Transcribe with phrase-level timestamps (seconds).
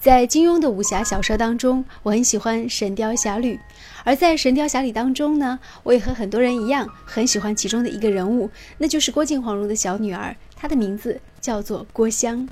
[0.00, 3.56] 在金庸的武侠小说当中，我很喜欢《神雕侠侣》，
[4.04, 8.48] 而在《神雕侠侣》当中呢，我也和很多人一样，很喜欢其中的一个人物，
[8.78, 12.48] 那就是郭靖黄蓉的小女儿，她的名字叫做郭襄。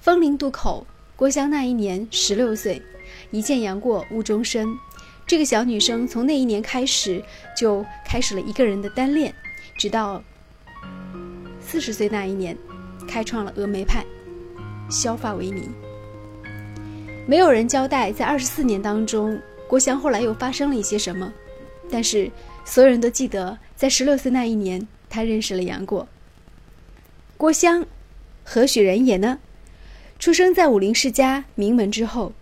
[0.00, 0.84] 风陵渡口，
[1.14, 2.82] 郭襄那一年十六岁，
[3.30, 4.68] 一见杨过误终身。
[5.24, 7.22] 这个小女生从那一年开始，
[7.56, 9.32] 就开始了一个人的单恋，
[9.78, 10.20] 直到
[11.60, 12.58] 四十岁那一年，
[13.06, 14.04] 开创了峨眉派，
[14.90, 15.70] 削发为尼。
[17.24, 21.32] 没有人交代，在二十四年当中，郭襄后来又发生了一些什么。
[21.88, 22.30] 但是
[22.64, 26.08] 所有人都记得，在十六岁那一年，他认识了杨过。
[27.36, 27.86] 郭襄，
[28.44, 29.38] 何许人也呢？
[30.18, 32.32] 出生在武林世家名门之后，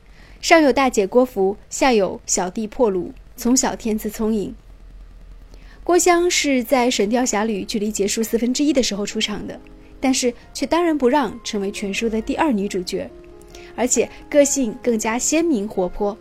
[0.41, 4.55] 上有大姐郭芙，下有小弟破虏，从小天资聪颖。
[5.85, 9.60] 郭襄是在《神雕侠侣》距离结束四分之一的时候出场的，
[10.01, 13.10] 但是却当仁不让，成为全书的第二女主角。
[13.76, 16.16] 而且个性更加鲜明活泼。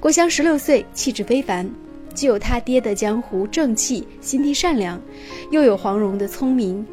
[0.00, 1.70] 郭襄十六岁，气质非凡，
[2.12, 5.00] 既有他爹的江湖正气、心地善良，
[5.50, 6.84] 又有黄蓉的聪明。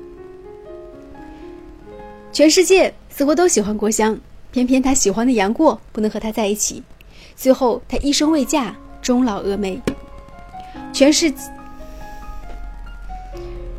[2.31, 4.19] 全世界似乎都喜欢郭襄，
[4.51, 6.83] 偏偏他喜欢的杨过不能和他在一起。
[7.35, 9.81] 最后，他一生未嫁，终老峨眉。
[10.93, 11.33] 全是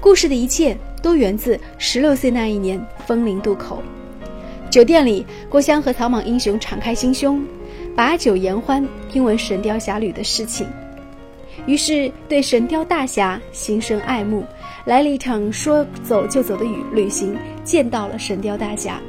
[0.01, 3.83] 故事的一切都源自十六岁那一年风陵渡口。
[4.71, 7.45] 酒店里，郭襄和草莽英雄敞开心胸，
[7.97, 10.65] 把酒言欢，听闻《神雕侠侣》的事情，
[11.67, 14.45] 于是对神雕大侠心生爱慕，
[14.85, 19.01] 来了一场说走就走的旅旅行，见到了神雕大侠。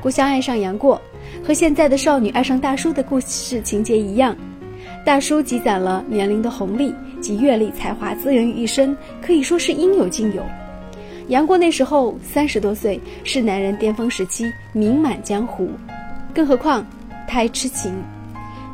[0.00, 0.98] 郭襄爱上杨过，
[1.44, 4.34] 和现在的少女爱上大叔的故事情节一样，
[5.04, 10.42] 大叔积攒了年龄的红利及阅历、才华资源于一身，可以说是应有尽有。
[11.30, 15.70] 杨过那时候三十多岁，是男人巅峰时期，名满江湖。
[16.34, 16.84] 更何况
[17.28, 17.94] 他还痴情，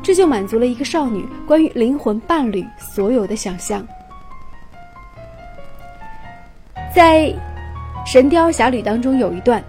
[0.03, 3.87] 这就满足了一个少女关于灵魂伴侣所有的想象。
[6.95, 7.25] 在
[8.11, 9.63] 《神雕侠侣》当中有一段，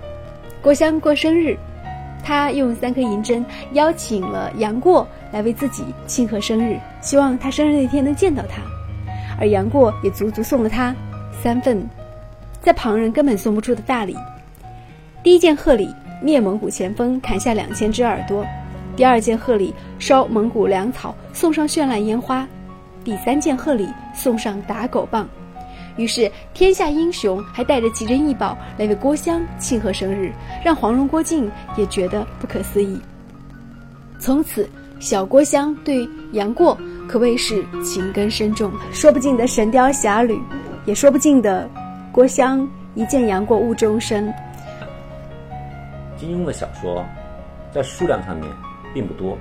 [0.62, 1.58] 郭襄过生日，
[2.24, 8.62] 他用三颗银针邀请了杨过来为自己庆贺生日，希望他生日那天能见到他，
[9.38, 10.96] 而杨过也足足送了他
[11.44, 11.86] 三份。
[12.67, 14.13] 在旁人根本送不出的大礼。
[15.23, 15.89] 第一件贺礼，
[16.22, 18.44] 灭蒙古前锋，砍下两千只耳朵；
[18.94, 22.45] 第二件贺礼，烧蒙古粮草，送上绚烂烟花；
[23.05, 25.25] 第三件贺礼，送上打狗棒。
[25.95, 32.99] 于是，天下英雄还带着奇珍异宝来为郭襄庆贺生日，让黄蓉、郭靖也觉得不可思议。
[34.19, 40.34] 从此，小郭襄对杨过可谓是情根深重，说不尽的《神雕侠侣》，
[40.85, 41.66] 也说不尽的。
[42.17, 44.33] 郭襄一见杨过误终身。
[46.17, 47.05] 金庸的小说
[47.72, 48.51] 在数量上面
[48.91, 49.38] 并不多，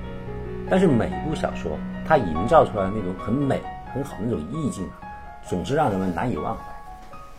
[0.69, 3.59] 但是每部小说它营造出来的那种很美、
[3.91, 5.01] 很好的那种意境啊，
[5.43, 6.61] 总是让人们难以忘怀。《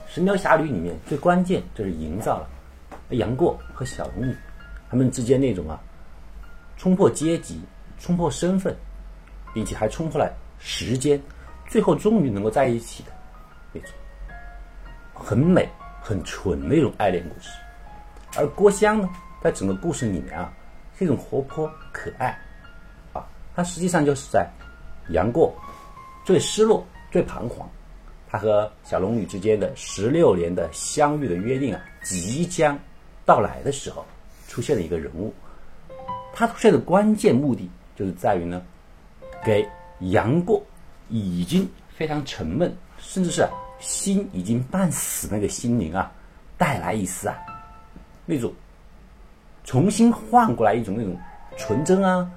[0.09, 2.49] 神雕侠侣》里面最关键就是营造了
[3.11, 4.35] 杨过和小龙女
[4.91, 5.79] 他们之间那种啊
[6.77, 7.63] 冲破阶级、
[8.01, 8.75] 冲破身份，
[9.55, 10.29] 并且还冲破了
[10.59, 11.23] 时间，
[11.69, 13.13] 最后终于能够在一起的
[13.73, 13.93] 那种。
[15.19, 15.69] 很美、
[16.01, 17.51] 很纯的一种爱恋故事，
[18.37, 19.09] 而郭襄呢，
[19.43, 20.53] 在整个故事里面啊，
[20.97, 22.39] 是一种活泼可爱，
[23.13, 24.49] 啊，她实际上就是在
[25.11, 25.55] 杨过
[26.25, 27.69] 最失落、最彷徨，
[28.29, 32.79] 他和小龙女之间的十六年的相遇的约定啊，即将
[33.27, 34.05] 到来的时候，
[34.47, 35.35] 出现了一个人物，
[36.33, 38.63] 他出现的关键目的就是在于呢，
[39.45, 39.67] 给
[40.01, 40.63] 杨过
[41.09, 43.47] 已经非常沉闷，甚至是。
[43.79, 46.11] 心已经半死，那个心灵啊，
[46.57, 47.37] 带来一丝啊，
[48.27, 48.53] 那种
[49.65, 51.17] 重新换过来一种那种
[51.57, 52.29] 纯真啊，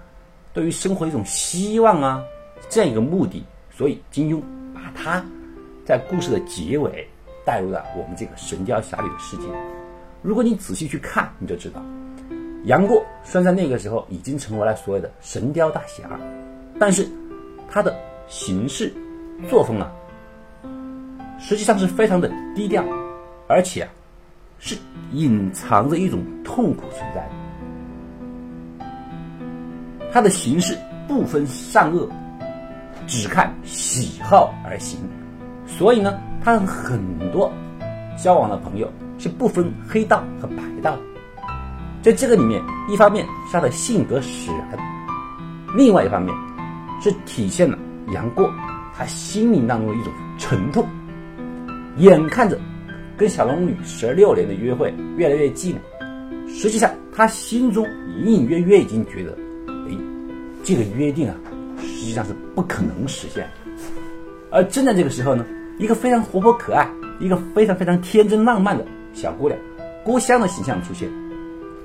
[0.53, 2.23] 对于生活一种希望啊，
[2.69, 3.43] 这样一个目的。
[3.73, 4.39] 所以金庸
[4.75, 5.23] 把他
[5.85, 7.07] 在故事的结尾
[7.43, 9.43] 带入了我们这个《神雕侠侣》的世界。
[10.21, 11.81] 如果你仔细去看，你就知道，
[12.65, 16.03] 杨过虽然在那个时候已经成为了所谓的神雕大侠，
[16.79, 17.09] 但是
[17.67, 18.93] 他的行事
[19.49, 19.91] 作风啊。
[21.41, 22.85] 实际上是非常的低调，
[23.47, 23.89] 而且啊，
[24.59, 24.77] 是
[25.11, 27.21] 隐藏着一种痛苦存在
[28.79, 28.85] 的。
[30.13, 30.77] 他的行事
[31.07, 32.07] 不分善恶，
[33.07, 34.99] 只看喜好而行，
[35.65, 37.01] 所以呢，他很
[37.31, 37.51] 多
[38.17, 40.97] 交往的朋友是不分黑道和白道。
[42.01, 44.77] 在这个里面，一方面是他的性格使然，
[45.75, 46.33] 另外一方面
[47.01, 47.77] 是体现了
[48.13, 48.49] 杨过
[48.95, 50.85] 他心灵当中的一种沉痛。
[51.97, 52.57] 眼看着
[53.17, 55.75] 跟小龙女十六年的约会越来越近，
[56.47, 57.85] 实际上他心中
[58.17, 59.37] 隐隐约约已经觉得，
[59.87, 59.97] 哎，
[60.63, 61.35] 这个约定啊，
[61.79, 63.47] 实际上是不可能实现。
[64.49, 65.45] 而正在这个时候呢，
[65.77, 66.89] 一个非常活泼可爱、
[67.19, 69.59] 一个非常非常天真浪漫的小姑娘
[70.03, 71.09] 郭襄的形象出现，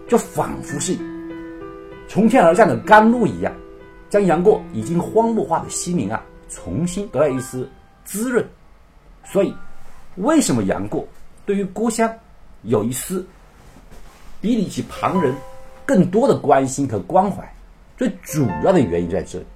[0.09, 0.97] 就仿佛是
[2.09, 3.53] 从天而降的甘露一样，
[4.09, 7.69] 将杨过已经荒漠化的心灵啊，重新得到一丝
[8.05, 8.45] 滋润。
[9.25, 9.53] 所以，
[10.17, 11.07] 为什么杨过
[11.45, 12.13] 对于郭襄
[12.63, 13.27] 有一丝
[14.41, 15.35] 比比起旁人
[15.85, 17.49] 更多的关心和关怀？
[17.97, 19.47] 最主要的原因在这里。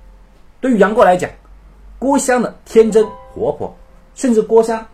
[0.61, 1.31] 对于杨过来讲，
[1.99, 3.75] 郭襄的天真活泼，
[4.15, 4.87] 甚至郭襄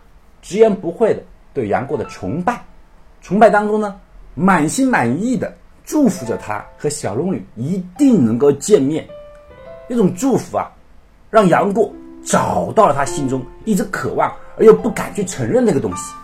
[0.43, 1.23] 直言不讳的
[1.53, 2.65] 对杨过的崇拜，
[3.21, 4.01] 崇拜当中呢，
[4.35, 5.55] 满心满意的
[5.85, 9.07] 祝福着他和小龙女一定能够见面。
[9.89, 10.71] 那种祝福啊，
[11.31, 11.93] 让杨过
[12.25, 16.15] 找到了他心中一直渴望而又不敢去承认那个东西。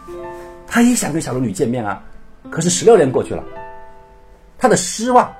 [0.66, 2.02] 他也想跟小龙女见面啊，
[2.50, 3.44] 可是十六年过去了，
[4.58, 5.30] 他的失望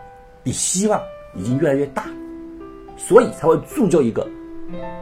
[0.43, 1.01] 比希望
[1.35, 2.05] 已经越来越大，
[2.97, 4.29] 所以才会铸就一个。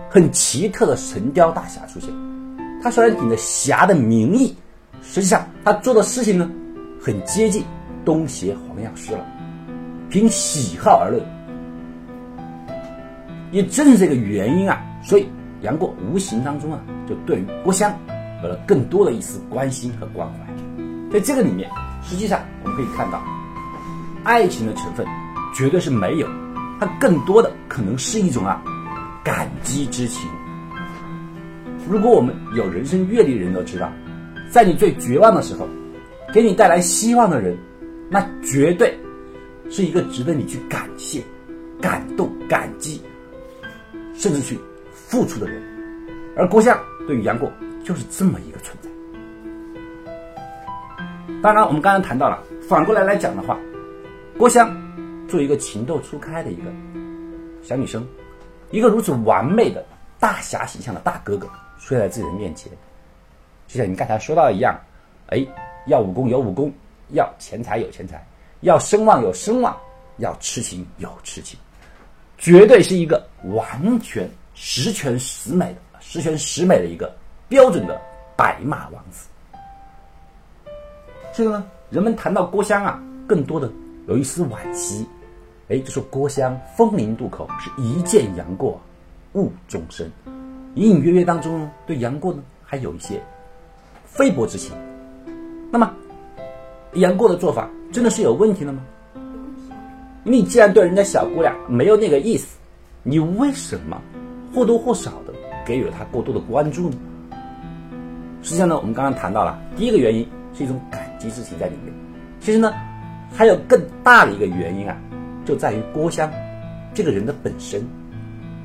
[0.08, 2.10] 很奇特的神雕大侠出现，
[2.82, 4.56] 他虽然顶着侠的名义，
[5.02, 6.50] 实际上他做的事情呢，
[7.00, 7.64] 很接近
[8.04, 9.24] 东邪黄药师了。
[10.08, 11.24] 凭喜好而论，
[13.52, 15.28] 也正是这个原因啊，所以
[15.62, 17.92] 杨过无形当中啊，就对于郭襄
[18.42, 20.38] 有了更多的一丝关心和关怀。
[21.12, 21.68] 在这个里面，
[22.02, 23.22] 实际上我们可以看到，
[24.24, 25.04] 爱情的成分
[25.54, 26.28] 绝对是没有，
[26.78, 28.62] 它更多的可能是一种啊。
[29.22, 30.30] 感激之情。
[31.86, 33.92] 如果我们有人生阅历的人都知道，
[34.50, 35.68] 在你最绝望的时候，
[36.32, 37.54] 给你带来希望的人，
[38.08, 38.98] 那绝对
[39.70, 41.22] 是一个值得你去感谢、
[41.82, 43.02] 感动、感激，
[44.14, 44.58] 甚至去
[44.90, 45.62] 付出的人。
[46.34, 46.78] 而郭襄
[47.10, 47.52] 对于杨过
[47.84, 48.88] 就是这么一个存在。
[51.42, 53.58] 当然，我们刚刚谈到了，反过来来讲的话，
[54.38, 54.72] 郭襄
[55.26, 56.70] 作为一个情窦初开的一个
[57.64, 58.06] 小女生。
[58.70, 59.84] 一个如此完美的
[60.20, 61.48] 大侠形象的大哥哥
[61.80, 62.70] 出现在自己的面前，
[63.66, 64.78] 就像你刚才说到的一样，
[65.30, 65.44] 哎，
[65.88, 66.72] 要武功有武功，
[67.08, 68.24] 要钱财有钱财，
[68.60, 69.76] 要声望有声望，
[70.18, 71.58] 要痴情有痴情，
[72.38, 77.14] 绝对是一个完全十全十美的十全十美的一个
[77.48, 78.00] 标准的
[78.36, 79.28] 白马王子。
[81.32, 83.70] 这个呢，人们谈到郭襄啊，更多的
[84.08, 85.06] 有一丝惋惜。
[85.68, 88.80] 哎，就说郭襄风陵渡口，是一见杨过
[89.34, 90.10] 误终身，
[90.74, 93.22] 隐隐约约当中对杨过呢还有一些
[94.04, 94.74] 非薄之情。
[95.70, 95.94] 那么，
[96.94, 98.82] 杨过的做法真的是有问题了吗？
[100.24, 102.58] 你既然对人家小姑娘没有那个意思，
[103.04, 104.02] 你为什么
[104.52, 105.29] 或多或少的
[105.70, 106.96] 给予了他过多的关注呢？
[108.42, 111.94] 实际上呢，我们刚刚谈到了第一个原因是一种感激之情在里面，
[112.40, 112.72] 其实呢
[113.32, 114.96] 还有更大的一个原因啊。
[115.44, 116.28] 就在于郭襄
[116.92, 117.80] 这个人的本身，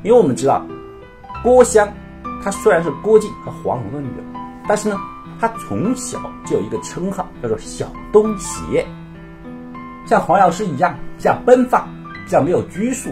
[0.02, 0.66] 因为我们知道，
[1.44, 1.88] 郭襄
[2.44, 4.24] 她虽然是郭靖和黄蓉的女儿，
[4.68, 4.98] 但是呢，
[5.40, 8.84] 她从小就有一个称号叫做小东邪，
[10.08, 11.88] 像黄药师一样，这样奔放，
[12.28, 13.12] 这样没有拘束，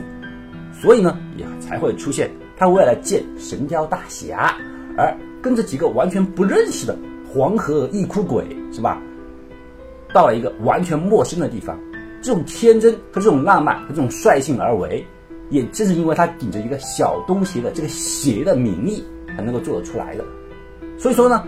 [0.74, 2.32] 所以呢，也才会出现
[2.64, 4.56] 他为了见神雕大侠
[4.98, 9.02] 而跟着几个完全不认识的黄河一哭鬼，是吧？
[10.14, 11.78] 到了一个完全陌生的地方。
[12.22, 15.06] 这种天真和这种浪漫和这种率性而为，
[15.50, 19.04] 也正是因为他顶着一个小东邪的这个邪的名义，
[19.36, 20.24] 才能够做得出来的。
[20.98, 21.44] 所以说呢，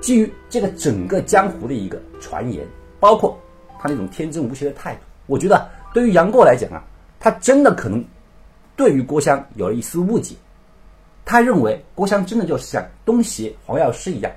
[0.00, 2.64] 基于这个整个江湖的一个传言，
[3.00, 3.36] 包括
[3.80, 6.80] 他那种天真无邪的态度，我觉得对于杨过来讲啊，
[7.18, 8.04] 他真的可能
[8.76, 10.36] 对于郭襄有了一丝误解，
[11.24, 14.32] 他认为郭襄真的就像东邪黄药师一样，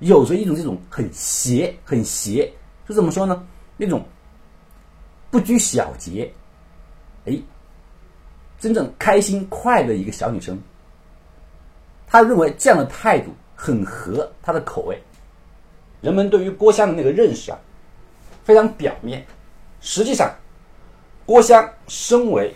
[0.00, 2.52] 有着一种这种很邪很邪，
[2.88, 3.46] 就怎么说呢？
[3.76, 4.04] 那种。
[5.32, 6.28] 不拘小节，
[7.24, 7.40] 哎，
[8.58, 10.60] 真正开心快乐一个小女生，
[12.04, 15.00] 他认为这样的态度很合她的口味。
[16.00, 17.58] 人们对于郭襄的那个认识啊，
[18.42, 19.24] 非常表面。
[19.80, 20.34] 实际上，
[21.24, 22.52] 郭襄身为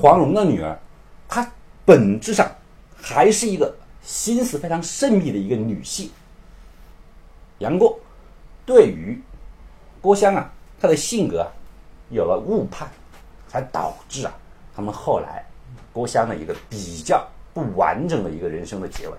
[0.00, 0.80] 黄蓉的女儿，
[1.28, 1.46] 她
[1.88, 2.46] 本质上
[3.00, 6.10] 还是一个心思非常缜密的一个女性。
[7.60, 7.98] 杨过
[8.66, 9.18] 对于
[10.02, 10.52] 郭襄啊。
[10.80, 11.48] 他的性格啊
[12.08, 12.88] 有了误判，
[13.48, 14.32] 才导致啊，
[14.72, 15.44] 他们后来
[15.92, 19.14] 郭襄的一个比较不完整的一个人生的结尾。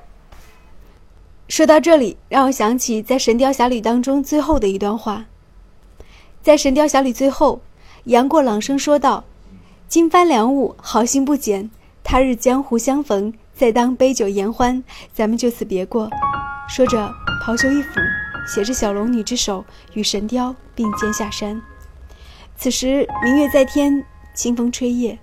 [1.49, 5.25] 说到这里，让我想起在《神雕侠侣》当中最后的一段话。
[6.41, 7.59] 在《神雕侠侣》最后，
[8.05, 9.25] 杨过朗声说道
[9.89, 11.69] ：“金帆良物，好心不减。
[12.11, 16.09] 他日江湖相逢，再当杯酒言欢，咱们就此别过。”
[16.67, 17.07] 说着，
[17.45, 18.01] 袍袖一抚，
[18.47, 19.63] 携着小龙女之手，
[19.93, 21.61] 与神雕并肩下山。
[22.55, 25.19] 此时明月在天，清风吹叶，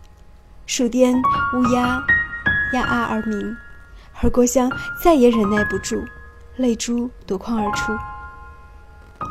[0.65, 1.13] 树巅
[1.55, 2.01] 乌鸦
[2.73, 3.57] 呀啊而鸣，
[4.23, 4.71] 而郭襄
[5.03, 6.01] 再也忍耐不住，
[6.55, 7.93] 泪珠夺眶而出。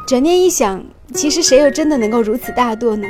[0.05, 0.83] 转念一想，
[1.13, 3.07] 其实谁又真的能够如此大度呢？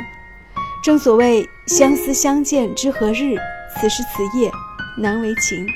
[0.84, 3.34] 正所谓相思相见知何日，
[3.80, 4.50] 此时此夜
[4.96, 5.66] 难为情。